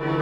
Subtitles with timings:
[0.00, 0.20] Welcome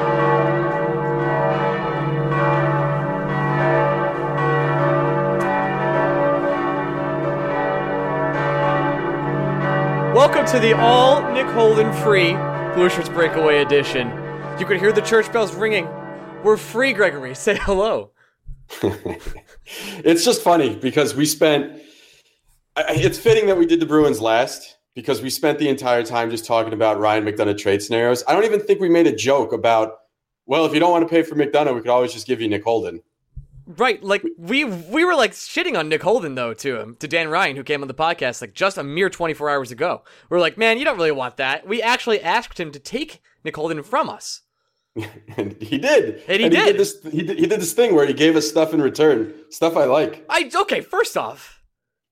[10.46, 12.32] to the all Nick Holden free
[12.74, 14.08] Blue Shirts Breakaway edition.
[14.58, 15.86] You can hear the church bells ringing.
[16.42, 17.36] We're free, Gregory.
[17.36, 18.10] Say hello.
[18.82, 21.80] it's just funny because we spent.
[22.76, 26.44] It's fitting that we did the Bruins last because we spent the entire time just
[26.44, 28.24] talking about Ryan McDonagh trade scenarios.
[28.26, 29.98] I don't even think we made a joke about,
[30.46, 32.48] well, if you don't want to pay for McDonagh, we could always just give you
[32.48, 33.00] Nick Holden.
[33.64, 37.28] Right, like we we were like shitting on Nick Holden though to him to Dan
[37.28, 40.02] Ryan who came on the podcast like just a mere 24 hours ago.
[40.28, 41.64] We are like, man, you don't really want that.
[41.64, 44.40] We actually asked him to take Nick Holden from us,
[45.36, 46.24] and he did.
[46.26, 46.64] And he and did.
[46.66, 47.38] He did, this, he did.
[47.38, 50.24] He did this thing where he gave us stuff in return, stuff I like.
[50.28, 50.80] I okay.
[50.80, 51.62] First off,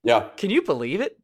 [0.05, 1.19] yeah, can you believe it?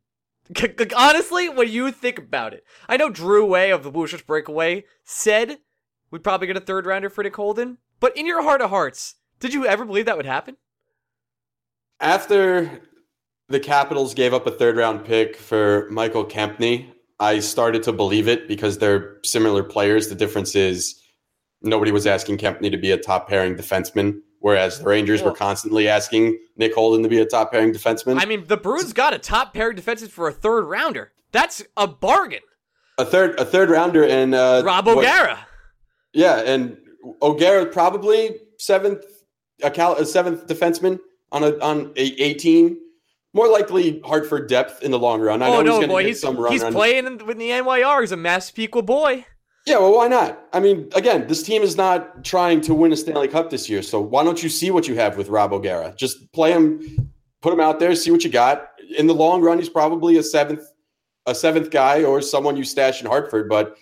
[0.96, 4.84] Honestly, when you think about it, I know Drew Way of the Blue Shirts Breakaway
[5.04, 5.58] said
[6.10, 9.16] we'd probably get a third rounder for Nick Holden, but in your heart of hearts,
[9.40, 10.56] did you ever believe that would happen?
[12.00, 12.82] After
[13.48, 18.26] the Capitals gave up a third round pick for Michael Kempny, I started to believe
[18.26, 20.08] it because they're similar players.
[20.08, 21.00] The difference is
[21.62, 25.88] nobody was asking Kempny to be a top pairing defenseman, whereas the Rangers were constantly
[25.88, 28.20] asking Nick Holden to be a top pairing defenseman.
[28.20, 31.12] I mean, the Bruins got a top pairing defenseman for a third rounder.
[31.30, 32.40] That's a bargain.
[32.98, 35.36] A third, a third rounder, and uh, Rob O'Gara.
[35.36, 35.38] What,
[36.12, 36.76] yeah, and
[37.22, 39.04] O'Gara probably seventh
[39.62, 40.98] a, cal- a seventh defenseman
[41.30, 42.78] on a on a 18.
[43.34, 45.40] More likely Hartford depth in the long run.
[45.40, 48.02] I oh know no, boy, he's he's, he's playing in, with the NYR.
[48.02, 49.24] He's a Massapequa boy.
[49.66, 50.44] Yeah, well, why not?
[50.52, 53.80] I mean, again, this team is not trying to win a Stanley Cup this year,
[53.82, 55.94] so why don't you see what you have with Rob O'Gara?
[55.96, 58.70] Just play him, put him out there, see what you got.
[58.98, 60.64] In the long run, he's probably a seventh,
[61.26, 63.76] a seventh guy or someone you stash in Hartford, but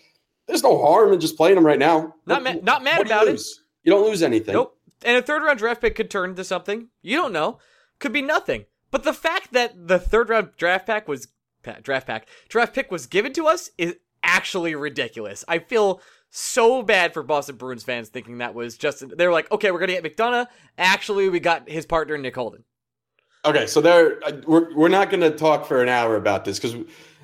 [0.46, 2.14] there's no harm in just playing him right now.
[2.26, 3.42] Not what, ma- not mad about you it.
[3.84, 4.54] You don't lose anything.
[4.54, 4.76] Nope.
[5.02, 6.88] And a third round draft pick could turn into something.
[7.02, 7.58] You don't know.
[8.00, 8.66] Could be nothing.
[8.90, 11.28] But the fact that the third round draft pack was
[11.82, 13.94] draft pack draft pick was given to us is
[14.30, 15.44] actually ridiculous.
[15.48, 19.70] I feel so bad for Boston Bruins fans thinking that was just they're like, okay,
[19.70, 20.46] we're gonna get McDonagh.
[20.78, 22.64] Actually, we got his partner Nick Holden.
[23.44, 26.76] Okay, so there we're we're not gonna talk for an hour about this because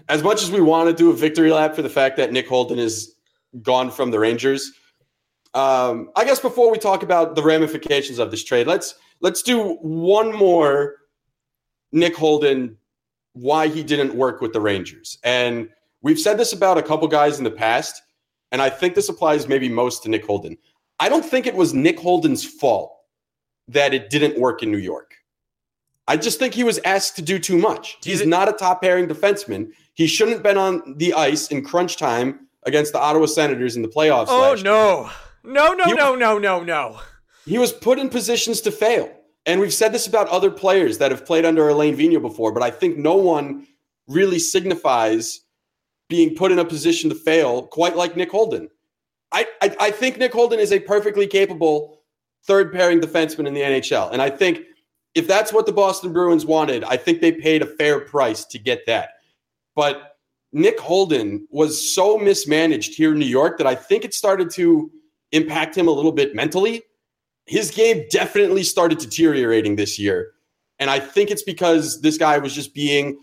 [0.08, 2.48] as much as we want to do a victory lap for the fact that Nick
[2.48, 3.14] Holden is
[3.62, 4.72] gone from the Rangers,
[5.54, 9.74] um, I guess before we talk about the ramifications of this trade, let's let's do
[9.80, 10.96] one more
[11.92, 12.76] Nick Holden
[13.34, 15.18] why he didn't work with the Rangers.
[15.22, 15.68] And
[16.06, 18.00] we've said this about a couple guys in the past,
[18.52, 20.56] and I think this applies maybe most to Nick Holden.
[21.00, 22.96] I don't think it was Nick Holden's fault
[23.66, 25.16] that it didn't work in New York.
[26.06, 27.98] I just think he was asked to do too much.
[28.04, 29.72] He's not a top pairing defenseman.
[29.94, 33.82] He shouldn't have been on the ice in crunch time against the Ottawa Senators in
[33.82, 34.26] the playoffs.
[34.28, 35.10] Oh no.
[35.42, 37.00] No, no, he, no, no, no, no.
[37.46, 39.12] He was put in positions to fail.
[39.44, 42.62] And we've said this about other players that have played under Alain Vigneault before, but
[42.62, 43.66] I think no one
[44.06, 45.40] really signifies
[46.08, 48.68] being put in a position to fail quite like Nick Holden.
[49.32, 52.02] I, I, I think Nick Holden is a perfectly capable
[52.44, 54.12] third pairing defenseman in the NHL.
[54.12, 54.60] And I think
[55.14, 58.58] if that's what the Boston Bruins wanted, I think they paid a fair price to
[58.58, 59.10] get that.
[59.74, 60.16] But
[60.52, 64.90] Nick Holden was so mismanaged here in New York that I think it started to
[65.32, 66.82] impact him a little bit mentally.
[67.46, 70.32] His game definitely started deteriorating this year.
[70.78, 73.18] And I think it's because this guy was just being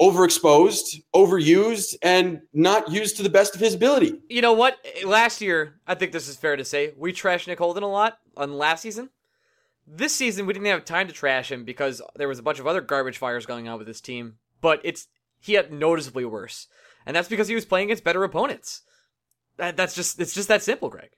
[0.00, 4.14] overexposed, overused, and not used to the best of his ability.
[4.28, 4.78] You know what?
[5.04, 8.18] Last year, I think this is fair to say, we trashed Nick Holden a lot
[8.36, 9.10] on last season.
[9.86, 12.66] This season, we didn't have time to trash him because there was a bunch of
[12.66, 14.36] other garbage fires going on with this team.
[14.60, 15.08] But it's
[15.40, 16.68] he had noticeably worse,
[17.04, 18.80] and that's because he was playing against better opponents.
[19.58, 21.10] That, that's just it's just that simple, Greg.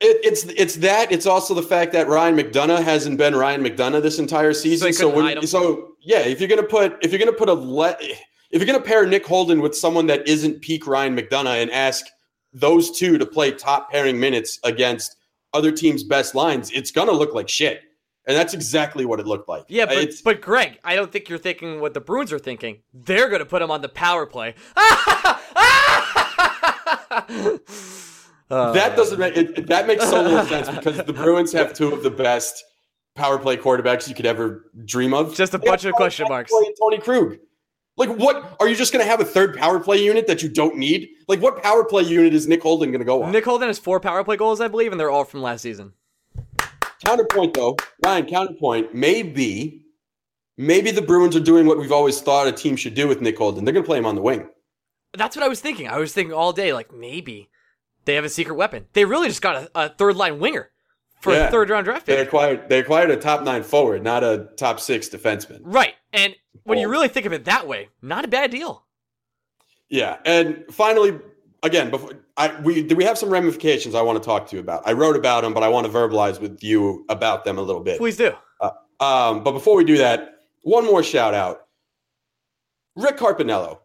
[0.00, 1.12] It, it's it's that.
[1.12, 4.92] It's also the fact that Ryan McDonagh hasn't been Ryan McDonagh this entire season.
[4.92, 5.38] So So, he couldn't hide him.
[5.40, 8.18] when, so yeah, if you're gonna put if you're gonna put a let if
[8.52, 12.06] you're gonna pair Nick Holden with someone that isn't peak Ryan McDonagh and ask
[12.52, 15.16] those two to play top pairing minutes against
[15.52, 17.82] other teams' best lines, it's gonna look like shit.
[18.26, 19.64] And that's exactly what it looked like.
[19.68, 22.82] Yeah, but it's, but Greg, I don't think you're thinking what the Bruins are thinking.
[22.94, 24.54] They're gonna put him on the power play.
[28.50, 31.72] Uh, that doesn't make it, it- that makes so little sense because the Bruins have
[31.72, 32.64] two of the best
[33.14, 35.34] power play quarterbacks you could ever dream of.
[35.34, 36.52] Just a They bunch of question marks.
[36.52, 37.38] and Torey Krug.
[37.96, 40.48] Like, what are you just going to have a third power play unit that you
[40.48, 41.10] don't need?
[41.28, 43.30] Like, what power play unit is Nick Holden going to go on?
[43.32, 45.92] Nick Holden has four power play goals, I believe, and they're all from last season.
[47.04, 48.26] Counterpoint, though, Ryan.
[48.26, 48.94] Counterpoint.
[48.94, 49.84] Maybe,
[50.56, 53.36] maybe the Bruins are doing what we've always thought a team should do with Nick
[53.36, 53.64] Holden.
[53.64, 54.48] They're going to play him on the wing.
[55.12, 55.88] That's what I was thinking.
[55.88, 57.49] I was thinking all day, like maybe
[58.10, 58.86] they have a secret weapon.
[58.92, 60.70] They really just got a, a third line winger
[61.20, 61.46] for Yeah.
[61.46, 62.16] a third round draft pick.
[62.16, 65.60] They acquired they acquired a top nine forward, not a top six defenseman.
[65.62, 65.94] Right.
[66.12, 66.34] And
[66.64, 66.90] when you Oh.
[66.90, 68.84] really think of it that way, not a bad deal.
[69.88, 71.18] Yeah, and finally,
[71.62, 74.60] again, before I we do we have some ramifications I want to talk to you
[74.60, 74.82] about.
[74.86, 77.82] I wrote about them, but I want to verbalize with you about them a little
[77.82, 77.98] bit.
[77.98, 78.32] Please do.
[78.98, 81.66] Um, but before we do that, one more shout out,
[82.96, 83.78] Rick Carpinello.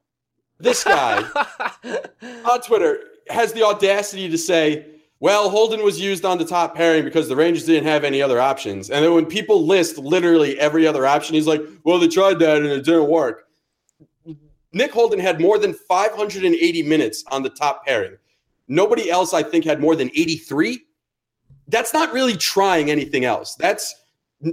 [0.60, 1.22] This guy
[2.46, 3.00] on Twitter
[3.30, 4.86] has the audacity to say,
[5.20, 8.40] "Well, Holden was used on the top pairing because the Rangers didn't have any other
[8.40, 12.40] options." And then when people list literally every other option, he's like, "Well, they tried
[12.40, 13.48] that and it didn't work."
[14.74, 18.18] Nick Holden had more than 580 minutes on the top pairing.
[18.68, 20.82] Nobody else, I think, had more than 83.
[21.68, 23.56] That's not really trying anything else.
[23.56, 23.96] That's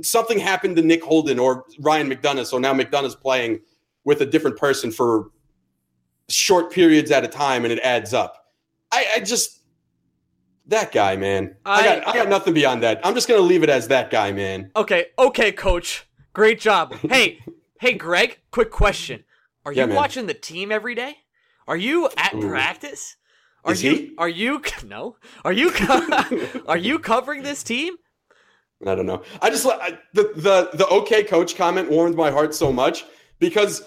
[0.03, 2.47] something happened to Nick Holden or Ryan McDonagh.
[2.47, 3.61] So now McDonagh's playing
[4.05, 5.31] with a different person for
[6.29, 8.42] short periods at a time and it adds up.
[8.93, 9.61] I, I just
[10.67, 11.57] that guy, man.
[11.65, 13.01] I, I- got I got nothing beyond that.
[13.05, 14.71] I'm just gonna leave it as that guy, man.
[14.77, 16.07] Okay, okay, coach.
[16.33, 16.95] Great job.
[17.09, 17.41] Hey,
[17.81, 19.25] hey, Greg, quick question.
[19.65, 19.97] Are you man.
[19.97, 21.17] watching the team every day?
[21.67, 22.49] Are you at Ooh.
[22.49, 23.17] practice?
[23.65, 24.15] Are Is you he?
[24.19, 25.17] are you no?
[25.45, 25.73] Are you
[26.67, 27.95] are you covering this team?
[28.85, 29.23] I don't know.
[29.41, 33.05] I just I, the the the okay coach comment warmed my heart so much
[33.39, 33.83] because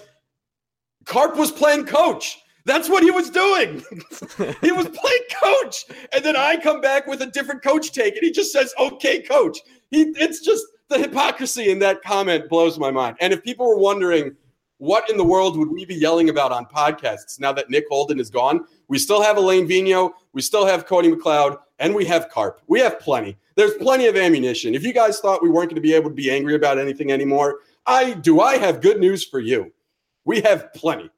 [1.04, 2.38] Carp was playing coach.
[2.66, 3.76] That's what he was doing.
[4.60, 8.24] he was playing coach, and then I come back with a different coach take, and
[8.24, 9.58] he just says okay coach.
[9.90, 13.16] He it's just the hypocrisy in that comment blows my mind.
[13.20, 14.34] And if people were wondering
[14.78, 18.18] what in the world would we be yelling about on podcasts now that Nick Holden
[18.18, 22.28] is gone, we still have Alain Vigneault, we still have Cody McLeod, and we have
[22.30, 22.60] Carp.
[22.66, 23.36] We have plenty.
[23.54, 24.74] There's plenty of ammunition.
[24.74, 27.12] If you guys thought we weren't going to be able to be angry about anything
[27.12, 28.40] anymore, I do.
[28.40, 29.72] I have good news for you.
[30.24, 31.10] We have plenty.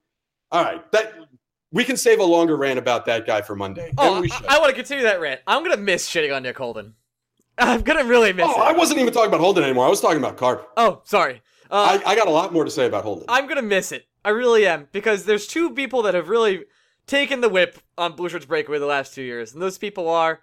[0.50, 1.27] All right, that
[1.72, 3.92] we can save a longer rant about that guy for Monday.
[3.98, 4.46] Oh, we I, should.
[4.46, 5.40] want to continue that rant.
[5.46, 6.94] I'm gonna miss shitting on Nick Holden.
[7.58, 8.64] I'm gonna really miss oh, it.
[8.64, 9.86] I wasn't even talking about Holden anymore.
[9.86, 10.68] I was talking about Carp.
[10.76, 11.42] oh, sorry.
[11.70, 13.26] Uh, I, I got a lot more to say about Holden.
[13.28, 14.06] I'm gonna miss it.
[14.24, 16.64] I really am because there's two people that have really
[17.06, 20.40] taken the whip on Blue Shirts Breakaway the last two years, and those people are,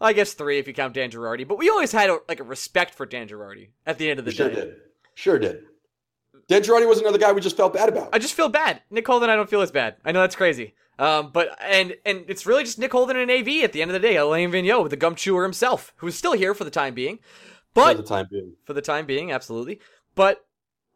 [0.00, 1.46] I guess, three if you count Dan Girardi.
[1.46, 4.24] But we always had a, like a respect for Dan Girardi at the end of
[4.24, 4.54] the sure day.
[4.54, 4.76] Sure did.
[5.14, 5.64] Sure did.
[6.48, 8.10] Dan Girardi was another guy we just felt bad about.
[8.12, 8.82] I just feel bad.
[8.90, 9.96] Nick Holden, I don't feel as bad.
[10.04, 10.74] I know that's crazy.
[10.98, 14.00] Um, but and and it's really just Nick Holden and AV at the end of
[14.00, 14.16] the day.
[14.16, 17.16] Alain Vigneault, the gum chewer himself, who's still here for the time being.
[17.74, 18.54] for But the time being.
[18.64, 19.80] for the time being, absolutely.
[20.14, 20.46] But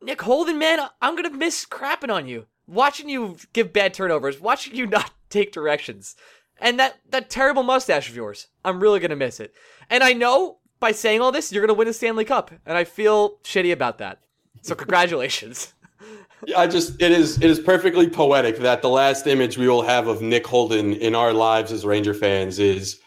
[0.01, 4.75] Nick Holden, man, I'm gonna miss crapping on you, watching you give bad turnovers, watching
[4.75, 6.17] you not take directions,
[6.59, 8.47] and that that terrible mustache of yours.
[8.65, 9.53] I'm really gonna miss it.
[9.91, 12.85] And I know by saying all this, you're gonna win a Stanley Cup, and I
[12.85, 14.21] feel shitty about that.
[14.63, 15.75] So congratulations.
[16.57, 20.07] I just it is it is perfectly poetic that the last image we will have
[20.07, 23.01] of Nick Holden in our lives as Ranger fans is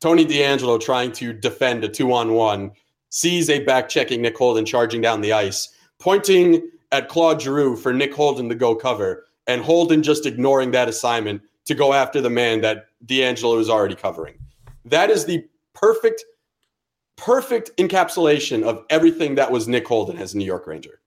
[0.00, 2.72] Tony DeAngelo trying to defend a two on one,
[3.08, 7.92] sees a back checking Nick Holden charging down the ice, pointing at Claude Giroux for
[7.92, 12.28] Nick Holden to go cover, and Holden just ignoring that assignment to go after the
[12.28, 14.34] man that DeAngelo is already covering.
[14.84, 16.22] That is the perfect,
[17.16, 21.00] perfect encapsulation of everything that was Nick Holden as a New York Ranger.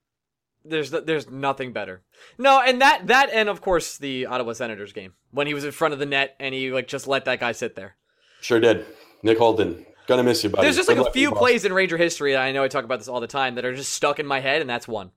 [0.66, 2.02] There's there's nothing better.
[2.38, 5.72] No, and that that and of course the Ottawa Senators game when he was in
[5.72, 7.96] front of the net and he like just let that guy sit there.
[8.42, 8.86] Sure did.
[9.24, 9.86] Nick Holden.
[10.08, 10.64] Gonna miss you, buddy.
[10.64, 12.34] There's just Good like a few plays in Ranger history.
[12.34, 14.26] and I know I talk about this all the time that are just stuck in
[14.26, 15.12] my head, and that's one.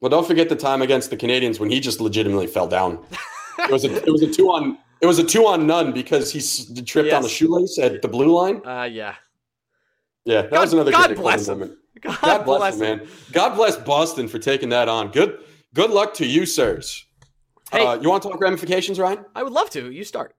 [0.00, 3.04] Well, don't forget the time against the Canadiens when he just legitimately fell down.
[3.58, 6.32] it was a it was a two on it was a two on none because
[6.32, 7.26] he s- tripped on Yes.
[7.32, 8.60] a shoelace at the blue line.
[8.64, 9.14] Uh, yeah.
[10.28, 11.58] Yeah, that God- was another God bless him.
[12.02, 13.08] God, God bless, him, man.
[13.32, 15.10] God bless Boston for taking that on.
[15.10, 15.40] Good
[15.74, 17.06] good luck to you, sirs.
[17.72, 19.24] Hey, Uh, you want to talk ramifications, Ryan?
[19.34, 19.90] I would love to.
[19.90, 20.34] You start.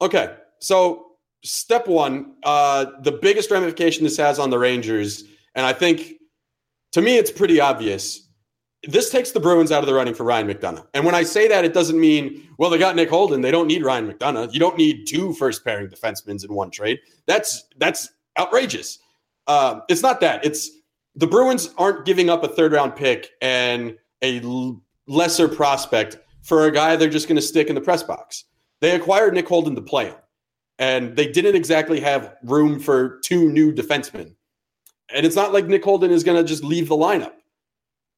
[0.00, 1.12] Okay, so
[1.44, 5.24] step one, uh, the biggest ramification this has on the Rangers,
[5.54, 6.14] and I think
[6.92, 8.28] to me it's pretty obvious.
[8.82, 10.84] This takes the Bruins out of the running for Ryan McDonagh.
[10.94, 13.40] And when I say that, it doesn't mean, well, they got Nick Holden.
[13.40, 14.52] They don't need Ryan McDonagh.
[14.52, 16.98] You don't need two first pairing defensemen in one trade.
[17.28, 18.98] That's that's outrageous.
[19.46, 20.44] Uh, it's not that.
[20.44, 20.70] It's
[21.14, 26.66] the Bruins aren't giving up a third round pick and a l- lesser prospect for
[26.66, 28.44] a guy they're just going to stick in the press box.
[28.80, 30.16] They acquired Nick Holden to play him,
[30.78, 34.34] and they didn't exactly have room for two new defensemen.
[35.14, 37.34] And it's not like Nick Holden is going to just leave the lineup.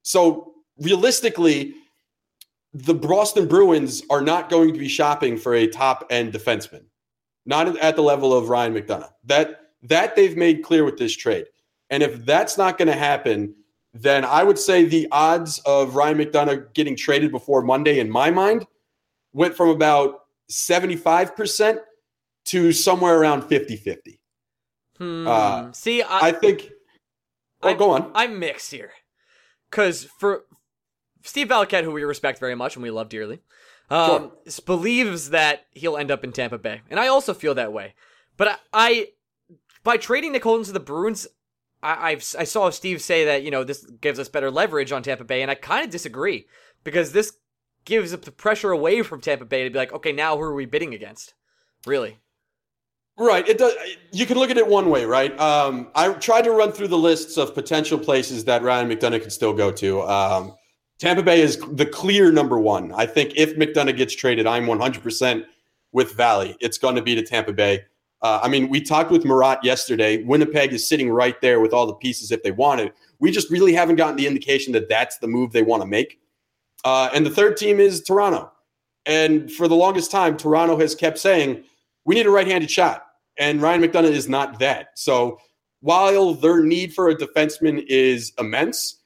[0.03, 1.75] So realistically,
[2.73, 6.85] the Boston Bruins are not going to be shopping for a top end defenseman,
[7.47, 9.11] not at the level of Ryan McDonagh.
[9.25, 11.47] That that they've made clear with this trade.
[11.91, 13.55] And if that's not going to happen,
[13.93, 18.31] then I would say the odds of Ryan McDonagh getting traded before Monday, in my
[18.31, 18.67] mind,
[19.33, 21.79] went from about 75%
[22.47, 24.21] to somewhere around 50 50.
[24.99, 25.27] Hmm.
[25.27, 26.71] Uh, See, I, I think.
[27.63, 28.11] Oh, go on.
[28.15, 28.93] I'm mixed here.
[29.71, 30.45] Because for
[31.23, 33.41] Steve Valiquette, who we respect very much and we love dearly,
[33.91, 34.65] um, sure.
[34.67, 36.83] believes that he'll end up in Tampa Bay.
[36.91, 37.95] And I also feel that way.
[38.37, 39.09] But I, I
[39.85, 41.29] by trading Nick Holden to the Bruins,
[41.83, 45.03] I, I've, I saw Steve say that you know this gives us better leverage on
[45.03, 46.47] Tampa Bay, and I kind of disagree
[46.83, 47.37] because this
[47.85, 50.67] gives the pressure away from Tampa Bay to be like, okay, now who are we
[50.67, 51.35] bidding against?
[51.87, 52.19] Really?
[53.17, 53.47] Right.
[53.47, 53.75] It does.
[54.11, 55.39] You can look at it one way, right?
[55.39, 59.33] Um, I tried to run through the lists of potential places that Ryan McDonagh could
[59.33, 60.03] still go to.
[60.03, 60.57] Um,
[60.99, 62.91] Tampa Bay is the clear number one.
[62.93, 65.45] I think if McDonagh gets traded, I'm 100%
[65.93, 66.57] with Valley.
[66.61, 67.85] It's going to be to Tampa Bay.
[68.25, 70.25] Uh, I mean, we talked with Murat yesterday.
[70.25, 72.91] Winnipeg is sitting right there with all the pieces if they wanted.
[73.19, 76.19] We just really haven't gotten the indication that that's the move they want to make.
[76.87, 78.51] Uh, and the third team is Toronto.
[79.05, 81.65] And for the longest time, Toronto has kept saying,
[82.07, 83.05] we need a right handed shot.
[83.39, 84.89] And Ryan McDonagh is not that.
[84.95, 85.39] So
[85.81, 89.03] while their need for a defenseman is immense,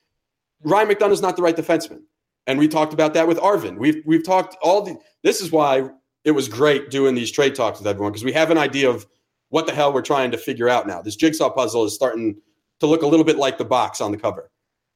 [0.62, 2.02] Ryan McDonagh is not the right defenseman.
[2.46, 3.78] And we talked about that with Arvin.
[3.78, 5.90] We've, we've talked all the, this is why
[6.24, 9.06] it was great doing these trade talks with everyone because we have an idea of
[9.50, 11.00] what the hell we're trying to figure out now.
[11.00, 12.36] This jigsaw puzzle is starting
[12.80, 14.50] to look a little bit like the box on the cover.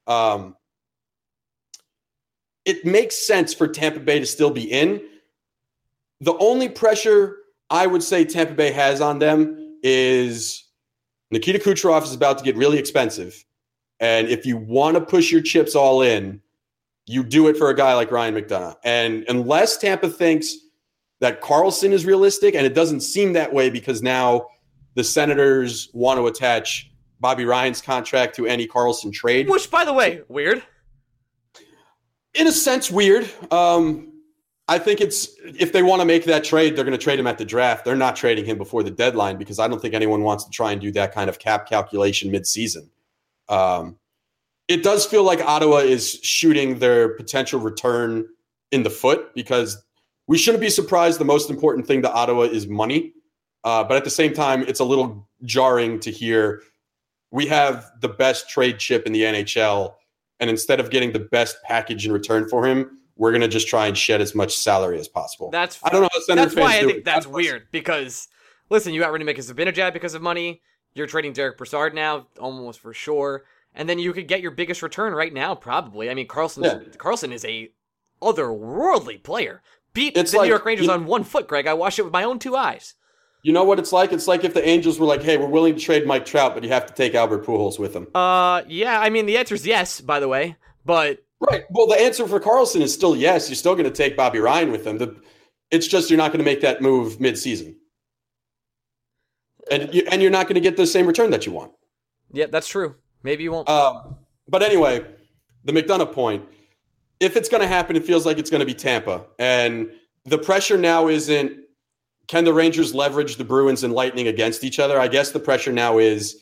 [0.06, 0.56] Um,
[2.64, 5.00] it makes sense for Tampa Bay to still be in.
[6.20, 7.38] The only pressure
[7.70, 10.64] I would say Tampa Bay has on them is
[11.30, 13.44] Nikita Kucherov is about to get really expensive.
[13.98, 16.40] And if you want to push your chips all in,
[17.06, 18.76] you do it for a guy like Ryan McDonagh.
[18.84, 20.54] And unless Tampa thinks
[21.22, 24.48] that Karlsson is realistic, and it doesn't seem that way because now
[24.94, 29.48] the Senators want to attach Bobby Ryan's contract to any Karlsson trade.
[29.48, 30.64] Which, by the way, weird.
[32.34, 33.30] In a sense, weird.
[33.52, 34.12] Um,
[34.66, 37.28] I think it's if they want to make that trade, they're going to trade him
[37.28, 37.84] at the draft.
[37.84, 40.72] They're not trading him before the deadline because I don't think anyone wants to try
[40.72, 42.88] and do that kind of cap calculation midseason.
[43.48, 43.96] Um,
[44.66, 48.26] it does feel like Ottawa is shooting their potential return
[48.72, 49.84] in the foot because
[50.26, 51.18] we shouldn't be surprised.
[51.20, 53.12] The most important thing to Ottawa is money.
[53.64, 56.62] Uh, but at the same time, it's a little jarring to hear
[57.30, 59.94] we have the best trade chip in the NHL.
[60.40, 63.68] And instead of getting the best package in return for him, we're going to just
[63.68, 65.50] try and shed as much salary as possible.
[65.50, 66.08] That's I don't know.
[66.12, 68.28] How that's why I think that's weird because
[68.70, 70.62] listen, you got rid of Mika Zibanejad because of money.
[70.94, 74.82] You're trading Derek Brassard now, almost for sure, and then you could get your biggest
[74.82, 76.10] return right now, probably.
[76.10, 76.80] I mean, Karlsson Yeah.
[76.96, 77.70] Karlsson is a
[78.20, 79.62] otherworldly player
[79.94, 81.66] beat it's the like, New York Rangers you, on one foot, Greg.
[81.66, 82.94] I watched it with my own two eyes.
[83.42, 84.12] You know what it's like?
[84.12, 86.62] It's like if the Angels were like, "Hey, we're willing to trade Mike Trout, but
[86.62, 89.00] you have to take Albert Pujols with them." Uh, yeah.
[89.00, 90.00] I mean, the answer is yes.
[90.00, 91.64] By the way, but right.
[91.70, 93.48] Well, the answer for Karlsson is still yes.
[93.48, 94.98] You're still going to take Bobby Ryan with them.
[94.98, 95.16] The,
[95.72, 97.76] it's just you're not going to make that move mid-season,
[99.70, 101.72] and you, and you're not going to get the same return that you want.
[102.30, 102.94] Yeah, that's true.
[103.24, 103.68] Maybe you won't.
[103.68, 105.04] Um, but anyway,
[105.64, 106.44] the McDonagh point
[107.22, 109.24] if it's going to happen, it feels like it's going to be Tampa.
[109.38, 109.90] And
[110.24, 111.58] the pressure now isn't
[112.28, 114.98] can the Rangers leverage the Bruins and Lightning against each other?
[114.98, 116.40] I guess the pressure now is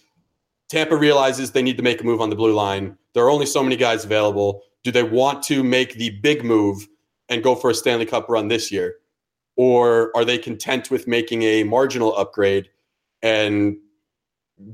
[0.69, 2.97] Tampa realizes they need to make a move on the blue line.
[3.15, 4.63] There are only so many guys available.
[4.85, 6.87] Do they want to make the big move
[7.29, 8.97] and go for a Stanley Cup run this year?
[9.57, 12.71] Or are they content with making a marginal upgrade
[13.23, 13.77] and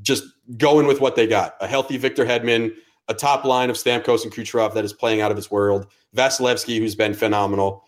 [0.03, 0.25] just
[0.59, 1.55] going with what they got?
[1.61, 2.75] A healthy Victor Hedman,
[3.09, 6.79] a top line of Stamkos and Kucherov that is playing out of its world, Vasilevsky,
[6.79, 7.85] who's been phenomenal.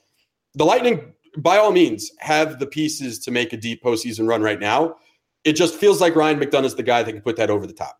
[0.55, 4.61] The Lightning, by all means, have the pieces to make a deep postseason run right
[4.61, 4.97] now.
[5.45, 7.73] It just feels like Ryan McDonagh is the guy that can put that over the
[7.73, 7.99] top.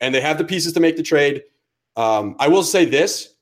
[0.00, 1.42] And they have the pieces to make the trade.
[1.96, 3.34] Um, I will say this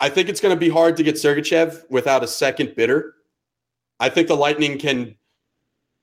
[0.00, 3.14] I think it's going to be hard to get Sergachev without a second bidder.
[4.00, 5.14] I think the Lightning can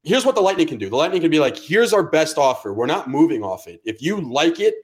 [0.03, 0.89] here's what the Lightning can do.
[0.89, 2.73] The Lightning can be like, here's our best offer.
[2.73, 3.81] We're not moving off it.
[3.85, 4.75] If you like it,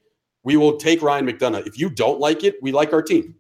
[0.47, 1.67] we will take Ryan McDonagh.
[1.67, 3.35] If you don't like it, we like our team.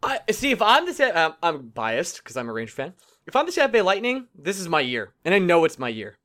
[0.00, 0.52] I see.
[0.52, 2.94] If I'm the um, I'm biased because I'm a Ranger fan.
[3.26, 5.88] If I'm the Tampa Bay Lightning, this is my year, and I know it's my
[5.88, 6.18] year.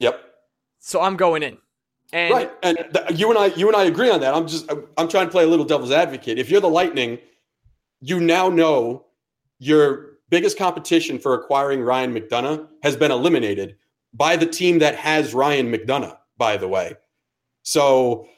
[0.00, 0.22] Yep.
[0.78, 1.56] So I'm going in.
[2.12, 4.34] And right, and th- you and I, you and I agree on that.
[4.34, 6.38] I'm just, I'm trying to play a little devil's advocate.
[6.38, 7.18] If you're the Lightning,
[8.02, 9.06] you now know
[9.58, 13.76] your biggest competition for acquiring Ryan McDonagh has been eliminated
[14.12, 16.18] by the team that has Ryan McDonagh.
[16.36, 16.92] By the way,
[17.62, 18.28] so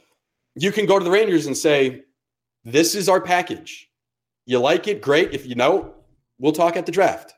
[0.63, 2.03] you can go to the Rangers and say,
[2.65, 3.91] "This is our package.
[4.47, 5.33] You like it, great.
[5.33, 5.95] If you know,
[6.39, 7.35] we'll talk at the draft,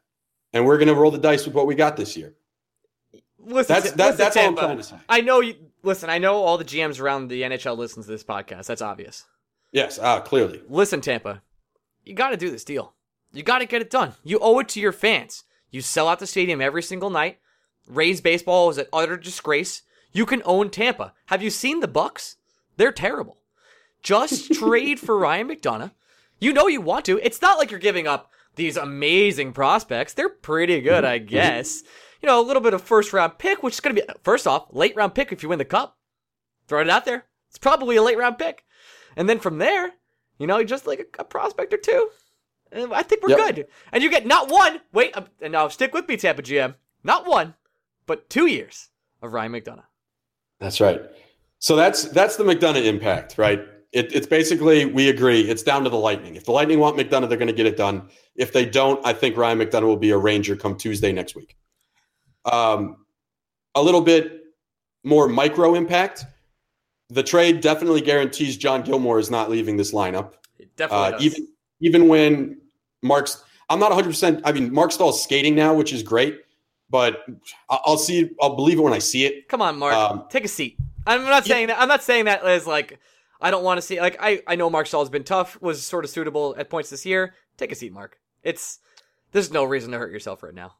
[0.53, 2.35] and we're going to roll the dice with what we got this year."
[3.39, 4.97] Listen, that's that, listen, that's all I'm trying to say.
[5.09, 5.55] I know you.
[5.83, 8.67] Listen, I know all the GMs around the NHL listen to this podcast.
[8.67, 9.25] That's obvious.
[9.73, 10.63] Yes, ah, clearly.
[10.69, 11.43] Listen, Tampa,
[12.05, 12.95] you got to do this deal.
[13.33, 14.15] You got to get it done.
[14.25, 15.45] You owe it to your fans.
[15.71, 17.39] You sell out the stadium every single night.
[17.87, 19.83] Rays baseball is an utter disgrace.
[20.13, 21.15] You can own Tampa.
[21.27, 22.37] Have you seen the Bucs?
[22.81, 23.37] They're terrible.
[24.03, 25.91] Just trade for Ryan McDonagh.
[26.39, 27.19] You know you want to.
[27.19, 30.15] It's not like you're giving up these amazing prospects.
[30.15, 31.27] They're pretty good, I mm-hmm.
[31.27, 31.35] Mm-hmm.
[31.35, 31.83] guess.
[32.23, 34.47] You know, a little bit of first round pick, which is going to be first
[34.47, 35.99] off late round pick if you win the cup.
[36.69, 37.27] Throw it out there.
[37.51, 38.65] It's probably a late round pick,
[39.15, 39.93] and then from there,
[40.39, 42.09] you know, just like a, a prospect or two.
[42.73, 43.57] And I think we're Yep.
[43.57, 43.67] good.
[43.93, 44.81] And you get not one.
[44.91, 46.77] Wait, um, and now stick with me, Tampa GM.
[47.05, 47.57] Not one,
[48.07, 48.89] but two years
[49.21, 49.85] of Ryan McDonagh.
[50.61, 51.03] That's right.
[51.61, 53.61] So that's that's the McDonagh impact, right?
[53.93, 55.43] It, it's basically we agree.
[55.43, 56.35] It's down to the Lightning.
[56.37, 58.09] If the Lightning want McDonagh, they're going to get it done.
[58.37, 61.57] If they don't, I think Ryan McDonagh will be a Ranger come Tuesday next week.
[62.51, 63.05] Um,
[63.75, 64.43] a little bit
[65.05, 66.25] more micro impact.
[67.11, 70.35] The trade definitely guarantees John Gilmour is not leaving this lineup.
[70.59, 71.23] It definitely Uh, does.
[71.25, 71.49] even
[71.83, 72.61] even when
[73.03, 74.09] Mark's, I'm not 100.
[74.09, 76.39] percent I mean, Marc Staal's skating now, which is great,
[76.89, 77.25] but
[77.69, 78.31] I'll see.
[78.41, 79.49] I'll believe it when I see it.
[79.49, 79.95] Come on, Mark.
[79.95, 80.77] Um, take a seat.
[81.07, 81.81] I'm not saying that.
[81.81, 82.99] I'm not saying that as like
[83.41, 84.01] I don't want to see.
[84.01, 85.61] Like I, I know Marc Staal's been tough.
[85.61, 87.35] Was sort of suitable at points this year.
[87.57, 88.19] Take a seat, Mark.
[88.43, 88.79] It's
[89.33, 90.75] there's no reason to hurt yourself right now.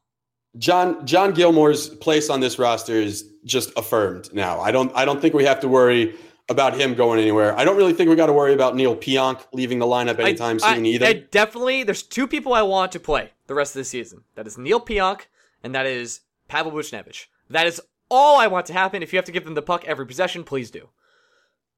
[0.57, 4.59] John John Gilmour's place on this roster is just affirmed now.
[4.59, 6.15] I don't I don't think we have to worry
[6.49, 7.57] about him going anywhere.
[7.57, 10.59] I don't really think we got to worry about Neal Pionk leaving the lineup anytime
[10.63, 11.05] I, soon I- either.
[11.05, 14.23] I definitely, there's two people I want to play the rest of the season.
[14.35, 15.21] That is Neal Pionk
[15.63, 17.27] and that is Pavel Buchnevich.
[17.49, 17.81] That is
[18.11, 19.01] all I want to happen.
[19.01, 20.89] If you have to give them the puck every possession, please do.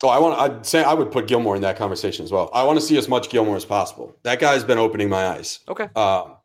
[0.03, 2.49] oh, I want I'd say I would put Gilmour in that conversation as well.
[2.53, 4.17] I want to see as much Gilmour as possible.
[4.23, 5.59] That guy's been opening my eyes.
[5.69, 5.87] Okay.
[5.95, 6.35] Um,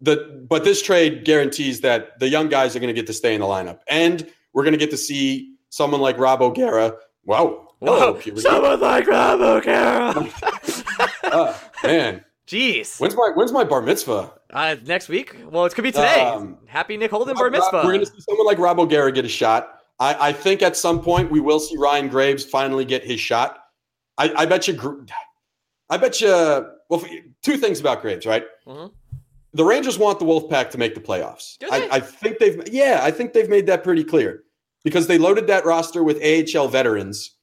[0.00, 3.34] the but this trade guarantees that the young guys are going to get to stay
[3.34, 6.94] in the lineup, and we're going to get to see someone like Rob O'Gara.
[7.24, 8.42] Wow, Whoa, puberty.
[8.42, 10.14] someone like Rob O'Gara.
[11.24, 13.00] Ah, man, Jeez.
[13.00, 14.32] when's my when's my bar mitzvah?
[14.50, 15.36] Uh, next week?
[15.50, 16.20] Well, it could be today.
[16.20, 17.76] Um, Happy Nick Holden bar Rob- Rob- mitzvah.
[17.78, 19.80] We're going to see someone like Rob O'Gara get a shot.
[19.98, 23.58] I, I think at some point we will see Ryan Graves finally get his shot.
[24.18, 25.06] I, I bet you.
[25.90, 26.28] I bet you.
[26.88, 27.04] Well,
[27.42, 28.44] two things about Graves, right?
[28.66, 28.92] Mhm.
[29.54, 31.56] The Rangers want the Wolfpack to make the playoffs.
[31.72, 32.62] I, I think they've.
[32.70, 34.44] Yeah, I think they've made that pretty clear
[34.84, 37.35] because they loaded that roster with AHL veterans.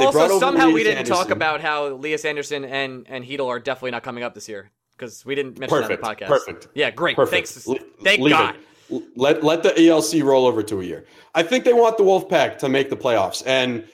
[0.00, 3.92] They also, somehow we didn't talk about how Lias Andersson and and Chytil are definitely
[3.92, 6.02] not coming up this year because we didn't mention Perfect.
[6.02, 6.28] that on the podcast.
[6.28, 6.68] Perfect.
[6.74, 7.16] Yeah, great.
[7.16, 7.48] Perfect.
[7.48, 7.66] Thanks.
[7.66, 8.56] Le- Thank leave God.
[8.90, 9.02] it.
[9.16, 11.06] Let let the ELC roll over to a year.
[11.34, 13.84] I think they want the Wolfpack to make the playoffs, and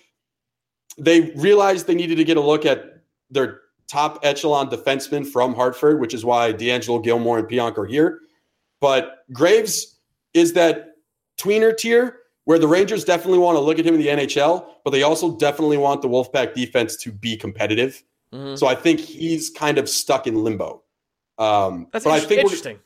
[0.98, 6.00] they realized they needed to get a look at their top echelon defensemen from Hartford,
[6.00, 8.20] which is why DeAngelo Gilmour and Pionk are here.
[8.80, 9.98] But Graves
[10.34, 10.92] is that
[11.38, 14.90] tweener tier where the Rangers definitely want to look at him in the NHL, but
[14.90, 18.02] they also definitely want the Wolfpack defense to be competitive.
[18.32, 18.56] Mhm.
[18.58, 20.82] So I think he's kind of stuck in limbo.
[21.38, 22.78] Um, That's but I think interesting.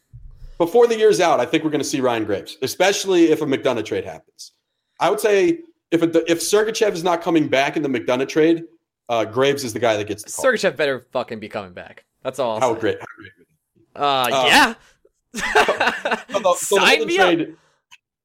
[0.59, 3.46] before the year's out, I think we're going to see Ryan Graves, especially if a
[3.46, 4.53] McDonagh trade happens.
[4.99, 8.64] I would say if it, if Sergachev is not coming back in the McDonagh trade,
[9.11, 10.44] uh, Graves is the guy that gets the call.
[10.44, 12.05] Sergachev better fucking be coming back.
[12.23, 12.61] That's all.
[12.61, 12.99] How great!
[12.99, 13.33] How great!
[13.94, 14.75] Uh, Uh, yeah.
[16.31, 17.35] So the, so Sign Holden me up.
[17.35, 17.57] trade,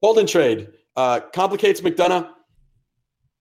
[0.01, 2.29] Holden trade uh, complicates McDonagh,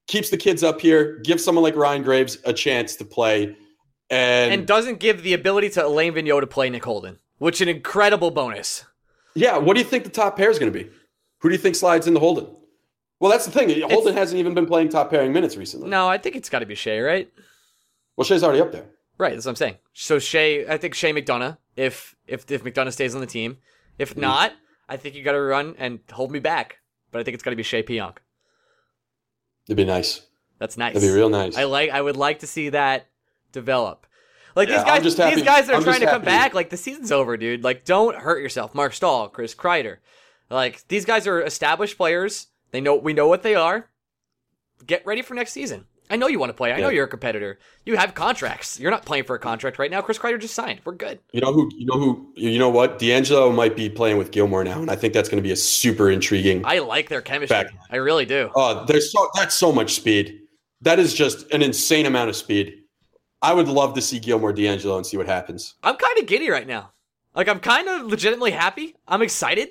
[0.08, 3.56] keeps the kids up here, gives someone like Ryan Graves a chance to play,
[4.10, 7.68] and, and doesn't give the ability to Alain Vigneault to play Nick Holden, which an
[7.68, 8.84] incredible bonus.
[9.34, 10.90] yeah, what do you think the top pair is going to be?
[11.40, 12.46] Who do you think slides into Holden?
[13.20, 13.80] Well, that's the thing.
[13.88, 15.88] Holden hasn't even been playing top pairing minutes recently.
[15.88, 17.30] No, I think it's got to be Shea, right?
[18.16, 18.86] Well, Shea's already up there.
[19.16, 19.76] Right, that's what I'm saying.
[19.92, 23.58] So Shea, I think Shea McDonagh, if if if McDonagh stays on the team.
[23.98, 24.20] If Mm-hmm.
[24.22, 24.52] not,
[24.88, 26.78] I think you got to run and hold me back.
[27.14, 28.16] But I think it's going to be Shea Pionk.
[29.68, 30.22] It'd be nice.
[30.59, 30.96] That's nice.
[30.96, 31.57] It'd be real nice.
[31.57, 31.90] I like.
[31.90, 33.07] I would like to see that
[33.53, 34.09] develop.
[34.57, 36.55] Like Yeah, these guys, just happy- these guys that are I'm trying to come back.
[36.55, 37.62] Like the season's over, dude.
[37.62, 38.74] Like don't hurt yourself.
[38.74, 39.98] Marc Staal, Chris Kreider,
[40.50, 42.48] Like these guys are established players.
[42.72, 43.90] They know we know what they are.
[44.85, 45.87] Get ready for next season.
[46.10, 46.72] I know you want to play.
[46.72, 47.58] I know you're a competitor.
[47.86, 48.78] You have contracts.
[48.78, 50.02] You're not playing for a contract right now.
[50.02, 50.80] Chris Kreider just signed.
[50.84, 51.18] We're good.
[51.32, 51.70] You know who?
[51.74, 52.32] You know who?
[52.36, 52.98] You know what?
[52.98, 55.56] DeAngelo might be playing with Gilmour now, and I think that's going to be a
[55.56, 56.62] super intriguing.
[56.66, 57.54] I like their chemistry.
[57.56, 57.72] Back.
[57.90, 58.50] I really do.
[58.54, 60.40] Oh, there's so that's so much speed.
[60.82, 62.74] That is just an insane amount of speed.
[63.40, 65.74] I would love to see Gilmour DeAngelo and see what happens.
[65.82, 66.92] I'm kind of giddy right now.
[67.34, 68.94] Like I'm kind of legitimately happy.
[69.08, 69.70] I'm excited.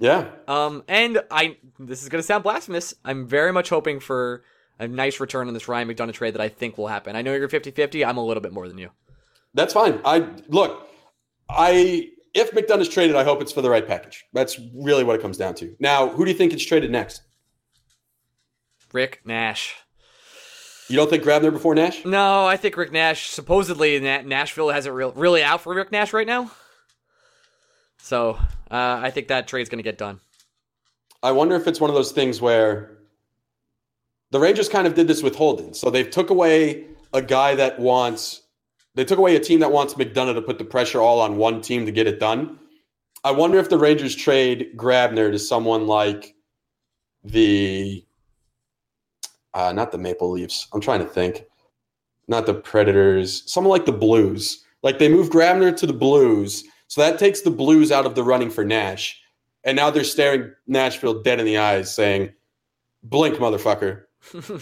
[0.00, 2.94] Yeah, Um, and I this is gonna sound blasphemous.
[3.04, 4.44] I'm very much hoping for
[4.78, 7.16] a nice return on this Ryan McDonagh trade that I think will happen.
[7.16, 8.06] I know you're 50-50.
[8.06, 8.90] I'm a little bit more than you.
[9.54, 10.00] that's fine.
[10.04, 10.88] I look.
[11.50, 14.24] I if McDonagh's traded, I hope it's for the right package.
[14.32, 15.74] That's really what it comes down to.
[15.80, 17.22] Now, who do you think gets traded next?
[18.92, 19.76] Rick Nash.
[20.88, 22.04] You don't think Grabner before Nash?
[22.04, 23.28] No, I think Rick Nash.
[23.30, 26.50] Supposedly, Nashville has it real, really out for Rick Nash right now.
[27.98, 28.38] So
[28.70, 30.20] uh, I think that trade's going to get done.
[31.22, 32.97] I wonder if it's one of those things where
[34.30, 35.74] the Rangers kind of did this with Holden.
[35.74, 38.42] So they took away a guy that wants,
[38.94, 41.60] they took away a team that wants McDonagh to put the pressure all on one
[41.60, 42.58] team to get it done.
[43.24, 46.34] I wonder if the Rangers trade Grabner to someone like
[47.24, 48.04] the,
[49.54, 50.68] uh, not the Maple Leafs.
[50.72, 51.44] I'm trying to think.
[52.28, 53.50] Not the Predators.
[53.50, 54.64] Someone like the Blues.
[54.82, 56.64] Like they move Grabner to the Blues.
[56.86, 59.20] So that takes the Blues out of the running for Nash.
[59.64, 62.32] And now they're staring Nashville dead in the eyes, saying,
[63.02, 64.04] "Blink, motherfucker!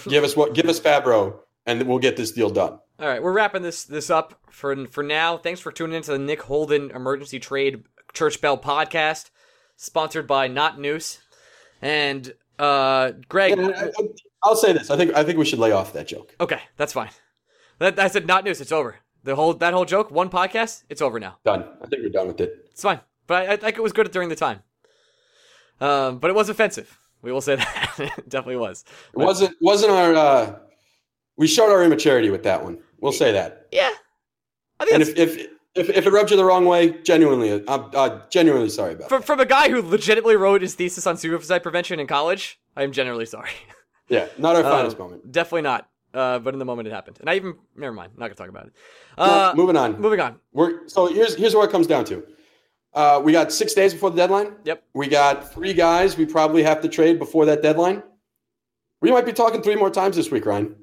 [0.09, 0.55] Give us what?
[0.55, 4.11] Give us Fabbro, and we'll get this deal done." All right, we're wrapping this this
[4.11, 5.37] up for for now.
[5.37, 9.31] Thanks for tuning into the Nick Holden Emergency Trade Church Bell podcast,
[9.77, 11.19] sponsored by Not Noose.
[11.83, 13.91] And uh, Greg, And I,
[14.49, 16.35] will say this: I think I think we should lay off that joke.
[16.41, 17.11] okay, that's fine.
[17.79, 18.61] That I said Not Noose.
[18.61, 18.97] It's over.
[19.25, 21.39] The whole that whole joke, one podcast, it's over now.
[21.45, 21.65] Done.
[21.83, 22.69] I think we're done with it.
[22.71, 23.01] It's fine.
[23.27, 24.63] But I, I think it was good during the time.
[25.81, 26.99] Um, but it was offensive.
[27.27, 28.85] We will say that it definitely was.
[29.13, 30.15] It wasn't wasn't our.
[30.15, 30.59] Uh,
[31.37, 32.79] we showed our immaturity with that one.
[33.01, 33.67] We'll say that.
[33.73, 33.91] Yeah,
[34.79, 37.91] I think And if if if, if it rubbed you the wrong way, genuinely, I'm
[37.95, 39.09] uh, genuinely sorry about.
[39.09, 42.85] from from a guy who legitimately wrote his thesis on suicide prevention in college, I
[42.85, 43.51] am generally sorry.
[44.09, 45.33] Yeah, not our Uh, finest moment.
[45.33, 45.89] Definitely not.
[46.15, 48.13] Uh, but in the moment it happened, and I even never mind.
[48.17, 48.73] Not gonna talk about it.
[49.19, 50.01] Uh, moving on.
[50.01, 50.39] moving on.
[50.53, 52.25] We're so here's here's what it comes down to.
[52.97, 54.57] Uh, we got six days before the deadline.
[54.65, 54.83] Yep.
[54.95, 58.03] We got three guys we probably have to trade before that deadline.
[59.03, 60.75] We might be talking three more times this week, Ryan.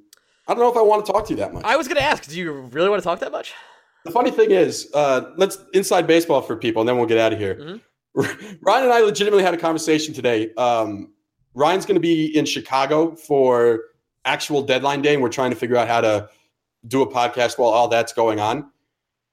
[0.47, 1.63] I don't know if I want to talk to you that much.
[1.65, 3.53] I was gonna ask, do you really want to talk that much?
[4.05, 7.31] the funny thing is, uh, let's inside baseball for people, and then we'll get out
[7.33, 7.55] of here.
[7.55, 7.81] Mhm.
[8.61, 10.53] Ryan and I legitimately had a conversation today.
[10.55, 11.13] Um,
[11.55, 13.79] Ryan's going to be in Chicago for
[14.25, 16.29] actual deadline day, and we're trying to figure out how to
[16.87, 18.69] do a podcast while all that's going on.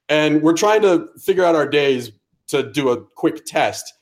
[0.08, 2.12] And we're trying to figure out our days
[2.50, 3.92] to do a quick test.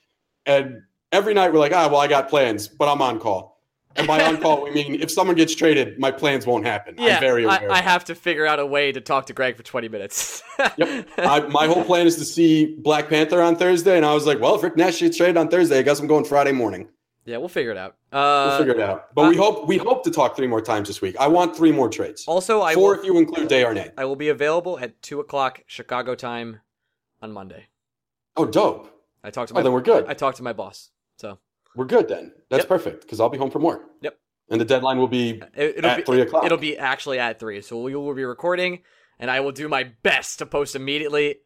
[0.47, 0.83] And
[1.13, 3.57] every night we're like, ah, well, I got plans, but I'm on call.
[3.97, 6.95] And by on call, we mean if someone gets traded, my plans won't happen.
[6.99, 7.71] Yeah, I'm very aware.
[7.73, 10.43] I, I have to figure out a way to talk to Greg for 20 minutes.
[10.77, 11.09] Yep.
[11.19, 14.41] I, my whole plan is to see Black Panther on Thursday, and I was like,
[14.41, 16.89] well, if Rick Nash gets traded on Thursday, I guess I'm going Friday morning.
[17.25, 17.97] yeah, we'll figure it out.
[18.13, 19.15] We'll Uh, figure it out.
[19.15, 21.17] But we hope we hope to talk three more times this week.
[21.19, 22.25] I want three more trades.
[22.27, 23.93] also, I Four will, if you include Desharnais.
[23.97, 26.61] I will be available at two o'clock Chicago time
[27.23, 27.67] on Monday.
[28.39, 28.91] Oh, dope.
[29.25, 30.07] I talked to Oh, my then we're good.
[30.07, 31.39] I talked to my boss, so
[31.77, 32.33] We're good then.
[32.51, 32.69] That's Yep.
[32.69, 33.83] perfect because I'll be home from work.
[34.01, 34.17] Yep.
[34.51, 36.45] And the deadline will be it, it'll At be three o'clock.
[36.45, 38.83] It'll be actually at three, so we will be recording,
[39.19, 41.37] and I will do my best to post immediately.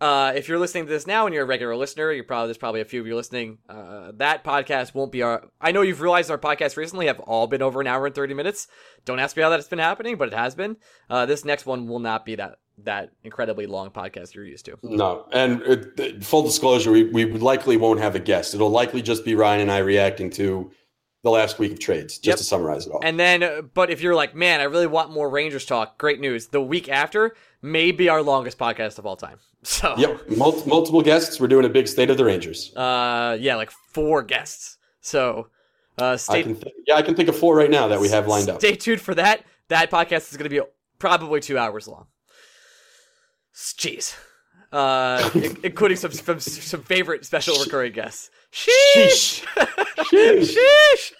[0.00, 2.56] Uh, if you're listening to this now and you're a regular listener, you're probably there's
[2.56, 3.58] probably a few of you listening.
[3.68, 5.48] Uh, that podcast won't be our.
[5.60, 8.32] I know you've realized our podcasts recently have all been over an hour and thirty
[8.32, 8.68] minutes.
[9.04, 10.76] Don't ask me how that's been happening, but it has been.
[11.10, 14.78] Uh, this next one will not be that that incredibly long podcast you're used to.
[14.82, 15.26] no.
[15.32, 18.54] And it, it- full disclosure, we, we likely won't have a guest.
[18.54, 20.70] It'll likely just be Ryan and I reacting to
[21.24, 22.36] the last week of trades, just Yep.
[22.38, 23.00] to summarize it all.
[23.02, 26.20] And then, uh, but if you're like, man, I really want more Rangers talk, great
[26.20, 26.46] news.
[26.46, 29.38] The week after may be our longest podcast of all time.
[29.64, 30.30] So, yep.
[30.30, 31.40] Mul- multiple guests.
[31.40, 32.72] We're doing a big State of the Rangers.
[32.76, 34.78] uh, yeah, like four guests.
[35.00, 35.48] So,
[36.00, 38.08] uh, I stay, can th- yeah, I can think of four right now that we
[38.10, 38.60] have lined up.
[38.60, 39.42] stay tuned for that.
[39.66, 40.60] That podcast is going to be
[41.00, 42.06] probably two hours long.
[43.58, 44.14] Jeez.
[44.70, 45.30] Uh,
[45.64, 48.30] including some, some some favorite special recurring guests.
[48.52, 49.44] Sheesh.
[49.44, 50.56] Sheesh.
[50.56, 51.12] Sheesh.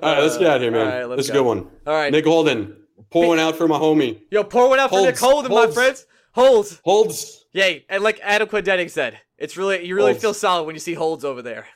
[0.00, 0.80] All right, let's get out of here, man.
[0.80, 1.68] All right, let's this is a good one.
[1.86, 2.12] All right.
[2.12, 2.76] Nick Holden,
[3.10, 4.20] pour one out for my homie.
[4.30, 6.06] Yo, pour one out for Nick Holds, Holden, my friends.
[6.32, 6.80] Holds.
[6.84, 7.46] Holds.
[7.52, 10.22] Yay, and like Adam Clendenning said, it's really you really Holds.
[10.22, 11.66] feel solid when you see holds over there,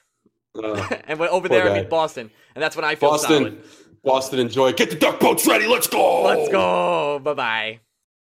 [0.54, 1.80] Uh, and when over there I guy.
[1.80, 3.28] mean Boston, and that's when I feel Boston.
[3.38, 3.62] solid.
[4.04, 4.72] Boston, enjoy.
[4.72, 5.66] Get the duck boats ready.
[5.66, 6.22] Let's go.
[6.24, 7.18] Let's go.
[7.22, 7.80] Bye bye.